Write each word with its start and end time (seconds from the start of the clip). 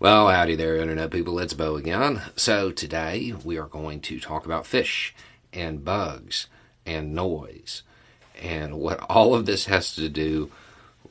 Well, 0.00 0.28
howdy 0.28 0.54
there, 0.54 0.76
Internet 0.76 1.10
people. 1.10 1.40
It's 1.40 1.54
Beau 1.54 1.74
again. 1.74 2.22
So, 2.36 2.70
today 2.70 3.34
we 3.44 3.58
are 3.58 3.66
going 3.66 4.00
to 4.02 4.20
talk 4.20 4.46
about 4.46 4.64
fish 4.64 5.12
and 5.52 5.84
bugs 5.84 6.46
and 6.86 7.16
noise 7.16 7.82
and 8.40 8.78
what 8.78 9.00
all 9.10 9.34
of 9.34 9.44
this 9.44 9.66
has 9.66 9.96
to 9.96 10.08
do 10.08 10.52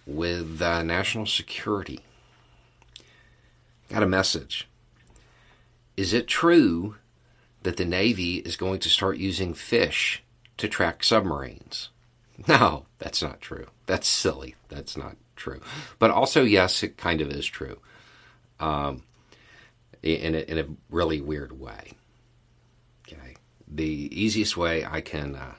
with 0.06 0.62
uh, 0.62 0.84
national 0.84 1.26
security. 1.26 2.00
Got 3.90 4.04
a 4.04 4.08
message. 4.08 4.70
Is 5.98 6.14
it 6.14 6.30
true 6.30 6.96
that 7.64 7.76
the 7.76 7.84
Navy 7.84 8.36
is 8.36 8.56
going 8.56 8.80
to 8.80 8.90
start 8.90 9.18
using 9.18 9.54
fish 9.54 10.24
to 10.56 10.70
track 10.70 11.04
submarines? 11.04 11.90
No, 12.48 12.86
that's 13.00 13.22
not 13.22 13.42
true. 13.42 13.68
That's 13.86 14.08
silly. 14.08 14.56
That's 14.70 14.96
not 14.96 15.18
true. 15.36 15.60
But 16.00 16.12
also, 16.12 16.44
yes, 16.44 16.84
it 16.84 16.96
kind 16.96 17.20
of 17.20 17.30
is 17.30 17.46
true 17.46 17.80
um, 18.60 19.04
in, 20.04 20.36
a, 20.36 20.40
in 20.40 20.58
a 20.58 20.66
really 20.90 21.22
weird 21.22 21.60
way. 21.60 21.92
Okay. 23.08 23.36
The 23.68 24.10
easiest 24.12 24.58
way 24.58 24.86
I 24.86 25.02
can 25.02 25.36
uh, 25.36 25.56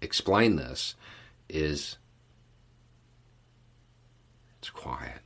explain 0.00 0.56
this 0.56 0.94
is 1.48 1.96
it's 4.60 4.70
quiet. 4.70 5.20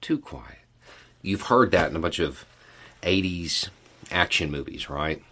Too 0.00 0.18
quiet. 0.18 0.58
You've 1.22 1.42
heard 1.42 1.70
that 1.70 1.90
in 1.90 1.96
a 1.96 2.00
bunch 2.00 2.18
of 2.18 2.44
80s 3.02 3.68
action 4.10 4.50
movies, 4.50 4.90
right? 4.90 5.22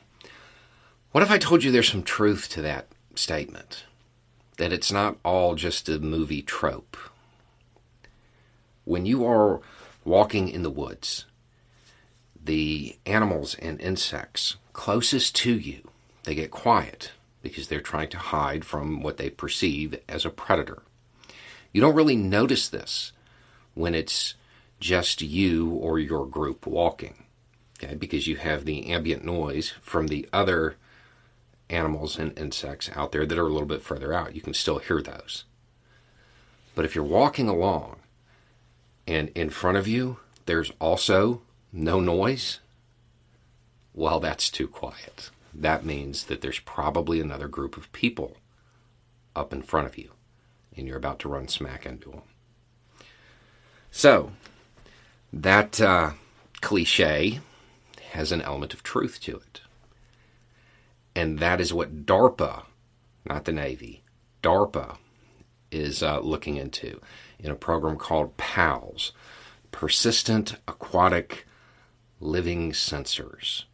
What 1.12 1.24
if 1.24 1.30
I 1.30 1.38
told 1.38 1.64
you 1.64 1.72
there's 1.72 1.90
some 1.90 2.02
truth 2.02 2.48
to 2.50 2.62
that 2.62 2.86
statement? 3.14 3.84
That 4.58 4.72
it's 4.72 4.92
not 4.92 5.16
all 5.24 5.54
just 5.54 5.88
a 5.88 5.98
movie 5.98 6.42
trope. 6.42 6.96
When 8.84 9.06
you 9.06 9.26
are 9.26 9.60
walking 10.08 10.48
in 10.48 10.62
the 10.62 10.70
woods, 10.70 11.26
the 12.42 12.96
animals 13.06 13.54
and 13.56 13.80
insects 13.80 14.56
closest 14.72 15.36
to 15.36 15.52
you, 15.52 15.90
they 16.24 16.34
get 16.34 16.50
quiet 16.50 17.12
because 17.42 17.68
they're 17.68 17.80
trying 17.80 18.08
to 18.08 18.18
hide 18.18 18.64
from 18.64 19.02
what 19.02 19.16
they 19.16 19.30
perceive 19.30 19.98
as 20.08 20.24
a 20.24 20.30
predator. 20.30 20.82
You 21.72 21.80
don't 21.80 21.94
really 21.94 22.16
notice 22.16 22.68
this 22.68 23.12
when 23.74 23.94
it's 23.94 24.34
just 24.80 25.22
you 25.22 25.70
or 25.70 25.98
your 25.98 26.26
group 26.26 26.66
walking, 26.66 27.24
okay? 27.82 27.94
Because 27.94 28.26
you 28.26 28.36
have 28.36 28.64
the 28.64 28.90
ambient 28.90 29.24
noise 29.24 29.74
from 29.80 30.08
the 30.08 30.28
other 30.32 30.76
animals 31.70 32.18
and 32.18 32.36
insects 32.38 32.90
out 32.94 33.12
there 33.12 33.26
that 33.26 33.38
are 33.38 33.46
a 33.46 33.52
little 33.52 33.66
bit 33.66 33.82
further 33.82 34.12
out. 34.12 34.34
You 34.34 34.40
can 34.40 34.54
still 34.54 34.78
hear 34.78 35.02
those. 35.02 35.44
But 36.74 36.84
if 36.84 36.94
you're 36.94 37.04
walking 37.04 37.48
along 37.48 37.96
and 39.08 39.30
in 39.30 39.48
front 39.48 39.78
of 39.78 39.88
you 39.88 40.18
there's 40.44 40.70
also 40.80 41.42
no 41.72 41.98
noise, 41.98 42.60
well, 43.94 44.20
that's 44.20 44.50
too 44.50 44.68
quiet. 44.68 45.30
That 45.52 45.84
means 45.84 46.24
that 46.26 46.40
there's 46.40 46.60
probably 46.60 47.20
another 47.20 47.48
group 47.48 47.76
of 47.76 47.90
people 47.92 48.36
up 49.34 49.52
in 49.52 49.62
front 49.62 49.86
of 49.86 49.98
you, 49.98 50.12
and 50.76 50.86
you're 50.86 50.96
about 50.96 51.18
to 51.20 51.28
run 51.28 51.48
smack 51.48 51.84
into 51.84 52.10
them. 52.10 52.22
So, 53.90 54.32
that 55.32 55.80
uh, 55.80 56.12
cliche 56.60 57.40
has 58.10 58.30
an 58.30 58.42
element 58.42 58.72
of 58.74 58.82
truth 58.82 59.20
to 59.22 59.36
it. 59.36 59.60
And 61.14 61.38
that 61.38 61.60
is 61.60 61.74
what 61.74 62.06
DARPA, 62.06 62.64
not 63.24 63.44
the 63.44 63.52
Navy, 63.52 64.02
DARPA 64.42 64.96
is 65.70 66.02
uh, 66.02 66.20
looking 66.20 66.56
into 66.56 67.00
in 67.38 67.50
a 67.50 67.56
program 67.56 67.96
called 67.96 68.36
PALS 68.36 69.12
Persistent 69.70 70.56
Aquatic 70.66 71.46
Living 72.20 72.72
Sensors. 72.72 73.64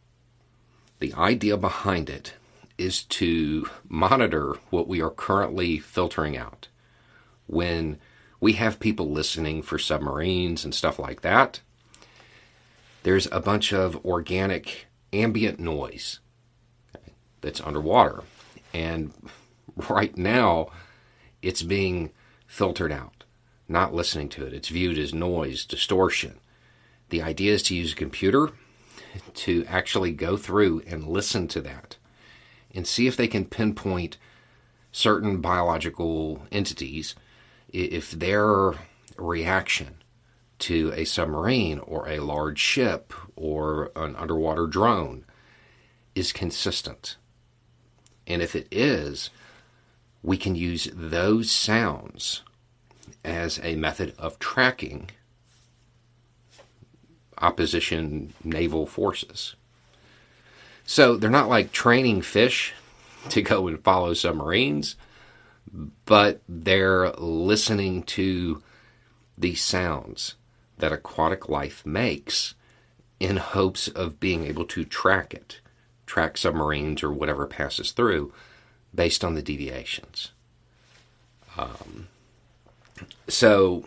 The 0.99 1.13
idea 1.13 1.57
behind 1.57 2.09
it 2.09 2.33
is 2.77 3.03
to 3.03 3.69
monitor 3.87 4.55
what 4.69 4.87
we 4.87 5.01
are 5.01 5.09
currently 5.09 5.79
filtering 5.79 6.37
out. 6.37 6.67
When 7.47 7.99
we 8.39 8.53
have 8.53 8.79
people 8.79 9.09
listening 9.09 9.61
for 9.61 9.79
submarines 9.79 10.65
and 10.65 10.75
stuff 10.75 10.99
like 10.99 11.21
that, 11.21 11.61
there's 13.03 13.27
a 13.31 13.39
bunch 13.39 13.71
of 13.71 14.03
organic 14.05 14.87
ambient 15.13 15.59
noise 15.59 16.19
that's 17.41 17.61
underwater. 17.61 18.23
And 18.73 19.13
right 19.89 20.17
now, 20.17 20.69
it's 21.45 21.61
being 21.61 22.09
filtered 22.47 22.91
out, 22.91 23.23
not 23.67 23.93
listening 23.93 24.29
to 24.29 24.45
it. 24.47 24.53
It's 24.53 24.69
viewed 24.69 24.97
as 24.97 25.13
noise, 25.13 25.63
distortion. 25.63 26.39
The 27.09 27.21
idea 27.21 27.53
is 27.53 27.61
to 27.63 27.75
use 27.75 27.93
a 27.93 27.95
computer 27.95 28.49
to 29.35 29.63
actually 29.67 30.11
go 30.11 30.37
through 30.37 30.81
and 30.87 31.07
listen 31.07 31.47
to 31.49 31.61
that 31.61 31.97
and 32.73 32.87
see 32.87 33.05
if 33.05 33.15
they 33.15 33.27
can 33.27 33.45
pinpoint 33.45 34.17
certain 34.91 35.39
biological 35.39 36.41
entities 36.51 37.13
if 37.71 38.09
their 38.11 38.73
reaction 39.15 40.01
to 40.57 40.91
a 40.95 41.05
submarine 41.05 41.77
or 41.79 42.09
a 42.09 42.21
large 42.21 42.59
ship 42.59 43.13
or 43.35 43.91
an 43.95 44.15
underwater 44.15 44.65
drone 44.65 45.25
is 46.15 46.33
consistent. 46.33 47.17
And 48.25 48.41
if 48.41 48.55
it 48.55 48.67
is, 48.71 49.29
we 50.25 50.37
can 50.37 50.55
use 50.55 50.89
those 50.91 51.51
sounds 51.51 52.41
as 53.23 53.59
a 53.61 53.75
method 53.75 54.13
of 54.17 54.39
tracking 54.39 55.11
opposition 57.37 58.33
naval 58.43 58.87
forces. 58.87 59.55
So 60.83 61.15
they're 61.15 61.29
not 61.29 61.49
like 61.49 61.71
training 61.71 62.23
fish 62.23 62.73
to 63.29 63.41
go 63.43 63.67
and 63.67 63.83
follow 63.83 64.15
submarines, 64.15 64.95
but 66.05 66.41
they're 66.49 67.11
listening 67.11 68.01
to 68.03 68.63
the 69.37 69.53
sounds 69.53 70.35
that 70.79 70.91
aquatic 70.91 71.49
life 71.49 71.85
makes 71.85 72.55
in 73.19 73.37
hopes 73.37 73.87
of 73.89 74.19
being 74.19 74.45
able 74.45 74.65
to 74.65 74.85
track 74.85 75.35
it, 75.35 75.59
track 76.07 76.37
submarines 76.37 77.03
or 77.03 77.11
whatever 77.11 77.45
passes 77.45 77.91
through 77.91 78.33
based 78.95 79.23
on 79.23 79.35
the 79.35 79.41
deviations. 79.41 80.31
Um, 81.57 82.07
so 83.27 83.85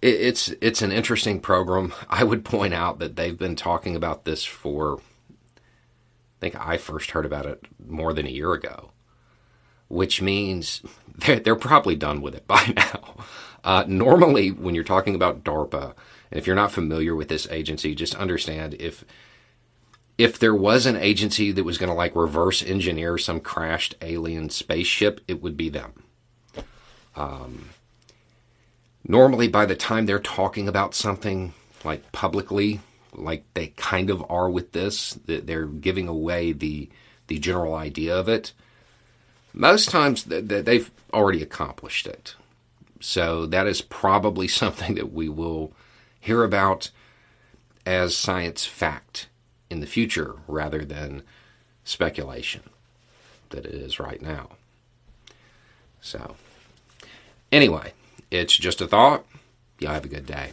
it, 0.00 0.14
it's 0.14 0.48
it's 0.60 0.82
an 0.82 0.92
interesting 0.92 1.40
program. 1.40 1.94
I 2.10 2.24
would 2.24 2.44
point 2.44 2.74
out 2.74 2.98
that 2.98 3.16
they've 3.16 3.38
been 3.38 3.56
talking 3.56 3.96
about 3.96 4.24
this 4.24 4.44
for. 4.44 4.98
I 4.98 6.40
think 6.40 6.56
I 6.66 6.76
first 6.76 7.12
heard 7.12 7.24
about 7.24 7.46
it 7.46 7.64
more 7.86 8.12
than 8.12 8.26
a 8.26 8.30
year 8.30 8.52
ago, 8.52 8.90
which 9.86 10.20
means 10.20 10.82
they're, 11.18 11.38
they're 11.38 11.54
probably 11.54 11.94
done 11.94 12.20
with 12.20 12.34
it 12.34 12.46
by 12.48 12.72
now. 12.76 13.24
Uh, 13.64 13.84
normally, 13.86 14.50
when 14.50 14.74
you're 14.74 14.82
talking 14.82 15.14
about 15.14 15.44
DARPA, 15.44 15.94
and 16.30 16.38
if 16.40 16.48
you're 16.48 16.56
not 16.56 16.72
familiar 16.72 17.14
with 17.14 17.28
this 17.28 17.46
agency, 17.48 17.94
just 17.94 18.16
understand 18.16 18.74
if 18.80 19.04
if 20.22 20.38
there 20.38 20.54
was 20.54 20.86
an 20.86 20.94
agency 20.94 21.50
that 21.50 21.64
was 21.64 21.78
going 21.78 21.88
to 21.90 21.96
like 21.96 22.14
reverse 22.14 22.62
engineer 22.62 23.18
some 23.18 23.40
crashed 23.40 23.96
alien 24.00 24.48
spaceship, 24.50 25.20
it 25.26 25.42
would 25.42 25.56
be 25.56 25.68
them. 25.68 26.04
Um, 27.16 27.70
normally, 29.04 29.48
by 29.48 29.66
the 29.66 29.74
time 29.74 30.06
they're 30.06 30.20
talking 30.20 30.68
about 30.68 30.94
something 30.94 31.54
like 31.84 32.12
publicly, 32.12 32.80
like 33.12 33.42
they 33.54 33.68
kind 33.76 34.10
of 34.10 34.24
are 34.30 34.48
with 34.48 34.70
this, 34.70 35.18
they're 35.26 35.66
giving 35.66 36.06
away 36.06 36.52
the 36.52 36.88
the 37.26 37.40
general 37.40 37.74
idea 37.74 38.16
of 38.16 38.28
it. 38.28 38.52
Most 39.52 39.90
times, 39.90 40.22
they've 40.22 40.90
already 41.12 41.42
accomplished 41.42 42.06
it. 42.06 42.36
So 43.00 43.46
that 43.46 43.66
is 43.66 43.80
probably 43.80 44.46
something 44.62 44.94
that 44.94 45.12
we 45.12 45.28
will 45.28 45.72
hear 46.20 46.44
about 46.44 46.90
as 47.84 48.16
science 48.16 48.64
fact 48.64 49.26
in 49.72 49.80
the 49.80 49.86
future 49.86 50.36
rather 50.46 50.84
than 50.84 51.22
speculation 51.82 52.60
that 53.48 53.64
it 53.64 53.74
is 53.74 53.98
right 53.98 54.20
now. 54.20 54.50
So, 56.02 56.36
anyway, 57.50 57.94
it's 58.30 58.56
just 58.56 58.82
a 58.82 58.86
thought. 58.86 59.24
Y'all 59.78 59.94
have 59.94 60.04
a 60.04 60.08
good 60.08 60.26
day. 60.26 60.52